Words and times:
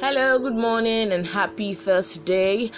Hello, 0.00 0.38
good 0.38 0.56
morning, 0.56 1.12
and 1.12 1.26
happy 1.26 1.74
Thursday. 1.74 2.70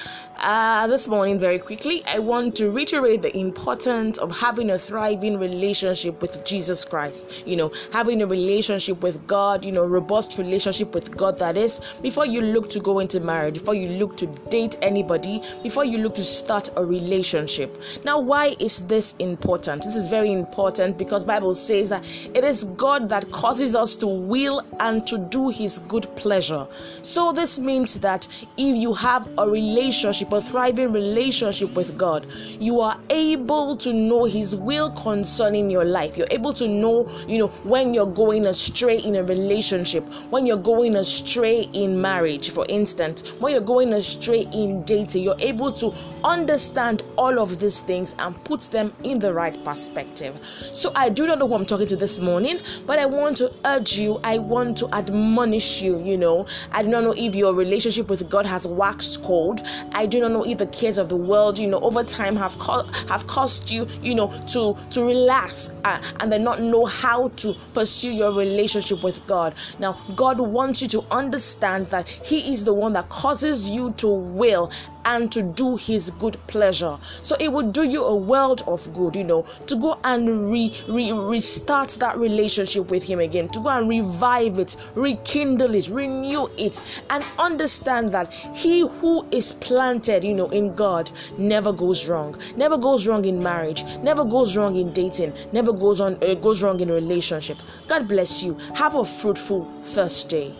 Uh, 0.46 0.86
this 0.86 1.08
morning, 1.08 1.38
very 1.38 1.58
quickly, 1.58 2.04
I 2.06 2.18
want 2.18 2.54
to 2.56 2.70
reiterate 2.70 3.22
the 3.22 3.34
importance 3.34 4.18
of 4.18 4.38
having 4.38 4.72
a 4.72 4.78
thriving 4.78 5.38
relationship 5.38 6.20
with 6.20 6.44
Jesus 6.44 6.84
Christ. 6.84 7.46
You 7.46 7.56
know, 7.56 7.72
having 7.94 8.20
a 8.20 8.26
relationship 8.26 9.02
with 9.02 9.26
God, 9.26 9.64
you 9.64 9.72
know, 9.72 9.86
robust 9.86 10.36
relationship 10.36 10.94
with 10.94 11.16
God, 11.16 11.38
that 11.38 11.56
is, 11.56 11.94
before 12.02 12.26
you 12.26 12.42
look 12.42 12.68
to 12.70 12.80
go 12.80 12.98
into 12.98 13.20
marriage, 13.20 13.54
before 13.54 13.74
you 13.74 13.88
look 13.98 14.18
to 14.18 14.26
date 14.50 14.76
anybody, 14.82 15.40
before 15.62 15.86
you 15.86 15.96
look 15.96 16.14
to 16.16 16.22
start 16.22 16.68
a 16.76 16.84
relationship. 16.84 17.82
Now, 18.04 18.20
why 18.20 18.54
is 18.60 18.86
this 18.86 19.14
important? 19.20 19.84
This 19.84 19.96
is 19.96 20.08
very 20.08 20.30
important 20.30 20.98
because 20.98 21.24
Bible 21.24 21.54
says 21.54 21.88
that 21.88 22.04
it 22.34 22.44
is 22.44 22.64
God 22.64 23.08
that 23.08 23.32
causes 23.32 23.74
us 23.74 23.96
to 23.96 24.06
will 24.06 24.60
and 24.78 25.06
to 25.06 25.16
do 25.16 25.48
his 25.48 25.78
good 25.78 26.06
pleasure. 26.16 26.66
So 27.00 27.32
this 27.32 27.58
means 27.58 27.98
that 28.00 28.28
if 28.58 28.76
you 28.76 28.92
have 28.92 29.26
a 29.38 29.48
relationship, 29.48 30.33
a 30.34 30.40
thriving 30.42 30.92
relationship 30.92 31.74
with 31.74 31.96
God, 31.96 32.26
you 32.60 32.80
are 32.80 32.98
able 33.10 33.76
to 33.76 33.92
know 33.92 34.24
His 34.24 34.54
will 34.54 34.90
concerning 34.90 35.70
your 35.70 35.84
life. 35.84 36.16
You're 36.16 36.26
able 36.30 36.52
to 36.54 36.68
know, 36.68 37.08
you 37.26 37.38
know, 37.38 37.48
when 37.64 37.94
you're 37.94 38.06
going 38.06 38.46
astray 38.46 38.98
in 38.98 39.16
a 39.16 39.22
relationship, 39.22 40.04
when 40.30 40.46
you're 40.46 40.56
going 40.56 40.96
astray 40.96 41.68
in 41.72 42.00
marriage, 42.00 42.50
for 42.50 42.66
instance, 42.68 43.34
when 43.40 43.52
you're 43.52 43.62
going 43.62 43.92
astray 43.92 44.46
in 44.52 44.82
dating, 44.84 45.22
you're 45.22 45.36
able 45.38 45.72
to 45.72 45.94
understand 46.24 47.02
all 47.16 47.38
of 47.38 47.58
these 47.58 47.80
things 47.80 48.14
and 48.18 48.42
put 48.44 48.62
them 48.62 48.92
in 49.02 49.18
the 49.18 49.32
right 49.32 49.62
perspective. 49.64 50.38
So 50.44 50.92
I 50.94 51.08
do 51.08 51.26
not 51.26 51.38
know 51.38 51.48
who 51.48 51.54
I'm 51.54 51.66
talking 51.66 51.86
to 51.88 51.96
this 51.96 52.18
morning, 52.20 52.60
but 52.86 52.98
I 52.98 53.06
want 53.06 53.36
to 53.38 53.52
urge 53.64 53.96
you, 53.98 54.20
I 54.24 54.38
want 54.38 54.76
to 54.78 54.88
admonish 54.94 55.82
you, 55.82 56.02
you 56.02 56.16
know. 56.16 56.46
I 56.72 56.82
do 56.82 56.88
not 56.88 57.04
know 57.04 57.14
if 57.16 57.34
your 57.34 57.54
relationship 57.54 58.08
with 58.08 58.28
God 58.28 58.46
has 58.46 58.66
waxed 58.66 59.22
cold. 59.22 59.62
I 59.92 60.06
do 60.06 60.20
not 60.28 60.32
know 60.32 60.44
if 60.44 60.58
the 60.58 60.66
cares 60.66 60.98
of 60.98 61.08
the 61.08 61.16
world, 61.16 61.58
you 61.58 61.66
know, 61.66 61.80
over 61.80 62.02
time 62.02 62.36
have 62.36 62.58
co- 62.58 62.86
have 63.08 63.26
caused 63.26 63.70
you, 63.70 63.86
you 64.02 64.14
know, 64.14 64.28
to 64.48 64.76
to 64.90 65.04
relax 65.04 65.72
uh, 65.84 66.00
and 66.20 66.32
then 66.32 66.44
not 66.44 66.60
know 66.60 66.84
how 66.86 67.28
to 67.28 67.54
pursue 67.72 68.12
your 68.12 68.32
relationship 68.32 69.02
with 69.02 69.24
God. 69.26 69.54
Now, 69.78 69.92
God 70.16 70.40
wants 70.40 70.82
you 70.82 70.88
to 70.88 71.04
understand 71.10 71.90
that 71.90 72.08
He 72.08 72.52
is 72.52 72.64
the 72.64 72.74
one 72.74 72.92
that 72.92 73.08
causes 73.08 73.68
you 73.68 73.92
to 73.92 74.08
will 74.08 74.70
and 75.04 75.30
to 75.32 75.42
do 75.42 75.76
his 75.76 76.10
good 76.10 76.36
pleasure. 76.46 76.96
So 77.22 77.36
it 77.40 77.52
would 77.52 77.72
do 77.72 77.84
you 77.84 78.04
a 78.04 78.14
world 78.14 78.62
of 78.66 78.92
good, 78.94 79.16
you 79.16 79.24
know, 79.24 79.42
to 79.66 79.76
go 79.76 79.98
and 80.04 80.50
re, 80.50 80.74
re, 80.88 81.12
restart 81.12 81.90
that 82.00 82.18
relationship 82.18 82.90
with 82.90 83.02
him 83.02 83.20
again, 83.20 83.48
to 83.50 83.60
go 83.60 83.68
and 83.68 83.88
revive 83.88 84.58
it, 84.58 84.76
rekindle 84.94 85.74
it, 85.74 85.88
renew 85.88 86.48
it, 86.58 86.80
and 87.10 87.24
understand 87.38 88.12
that 88.12 88.32
he 88.32 88.80
who 88.80 89.24
is 89.30 89.52
planted, 89.54 90.24
you 90.24 90.34
know, 90.34 90.48
in 90.48 90.74
God 90.74 91.10
never 91.38 91.72
goes 91.72 92.08
wrong. 92.08 92.36
Never 92.56 92.76
goes 92.78 93.06
wrong 93.06 93.24
in 93.24 93.42
marriage, 93.42 93.84
never 94.02 94.24
goes 94.24 94.56
wrong 94.56 94.76
in 94.76 94.92
dating, 94.92 95.32
never 95.52 95.72
goes 95.72 96.00
on 96.00 96.16
uh, 96.22 96.34
goes 96.34 96.62
wrong 96.62 96.80
in 96.80 96.90
relationship. 96.90 97.58
God 97.88 98.08
bless 98.08 98.42
you. 98.42 98.54
Have 98.74 98.94
a 98.94 99.04
fruitful 99.04 99.64
Thursday. 99.82 100.54